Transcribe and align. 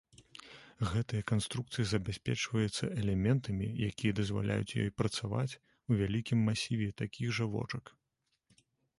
Гэтая 0.91 1.19
канструкцыя 1.31 1.85
забяспечваецца 1.89 2.85
элементамі, 3.01 3.67
якія 3.89 4.15
дазваляюць 4.19 4.75
ёй 4.85 4.89
працаваць 5.01 5.57
у 5.89 5.97
вялікім 5.99 6.39
масіве 6.47 6.87
такіх 7.03 7.37
жа 7.41 7.47
вочак. 7.57 7.85